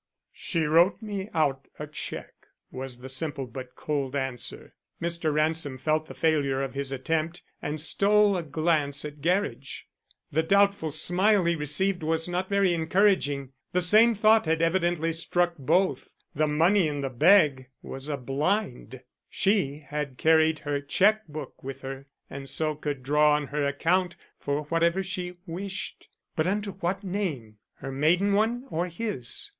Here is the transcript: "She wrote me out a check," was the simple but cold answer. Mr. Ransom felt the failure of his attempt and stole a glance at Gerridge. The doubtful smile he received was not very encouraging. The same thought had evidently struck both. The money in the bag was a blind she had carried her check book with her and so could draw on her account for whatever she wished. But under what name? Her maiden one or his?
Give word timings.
"She 0.33 0.63
wrote 0.63 0.99
me 1.03 1.29
out 1.31 1.67
a 1.77 1.85
check," 1.85 2.33
was 2.71 2.97
the 3.01 3.07
simple 3.07 3.45
but 3.45 3.75
cold 3.75 4.15
answer. 4.15 4.73
Mr. 4.99 5.31
Ransom 5.31 5.77
felt 5.77 6.07
the 6.07 6.15
failure 6.15 6.59
of 6.63 6.73
his 6.73 6.91
attempt 6.91 7.43
and 7.61 7.79
stole 7.79 8.35
a 8.35 8.41
glance 8.41 9.05
at 9.05 9.21
Gerridge. 9.21 9.85
The 10.31 10.41
doubtful 10.41 10.91
smile 10.91 11.45
he 11.45 11.55
received 11.55 12.01
was 12.01 12.27
not 12.27 12.49
very 12.49 12.73
encouraging. 12.73 13.51
The 13.73 13.81
same 13.83 14.15
thought 14.15 14.47
had 14.47 14.59
evidently 14.59 15.13
struck 15.13 15.53
both. 15.59 16.15
The 16.33 16.47
money 16.47 16.87
in 16.87 17.01
the 17.01 17.11
bag 17.11 17.69
was 17.83 18.09
a 18.09 18.17
blind 18.17 19.01
she 19.29 19.85
had 19.87 20.17
carried 20.17 20.57
her 20.65 20.81
check 20.81 21.27
book 21.27 21.63
with 21.63 21.81
her 21.81 22.07
and 22.27 22.49
so 22.49 22.73
could 22.73 23.03
draw 23.03 23.35
on 23.35 23.45
her 23.49 23.63
account 23.63 24.15
for 24.39 24.63
whatever 24.63 25.03
she 25.03 25.35
wished. 25.45 26.09
But 26.35 26.47
under 26.47 26.71
what 26.71 27.03
name? 27.03 27.59
Her 27.75 27.91
maiden 27.91 28.33
one 28.33 28.63
or 28.71 28.87
his? 28.87 29.49